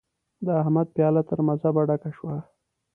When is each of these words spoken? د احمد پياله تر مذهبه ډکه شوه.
د 0.45 0.47
احمد 0.61 0.87
پياله 0.95 1.21
تر 1.29 1.39
مذهبه 1.47 1.81
ډکه 1.89 2.09
شوه. 2.17 2.35